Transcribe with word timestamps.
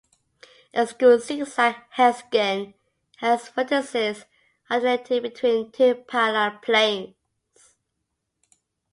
A 0.73 0.87
"skew 0.87 1.19
zig-zag 1.19 1.75
hexagon" 1.91 2.73
has 3.17 3.49
vertices 3.51 4.25
alternating 4.67 5.21
between 5.21 5.71
two 5.71 5.93
parallel 5.93 6.57
planes. 6.57 7.13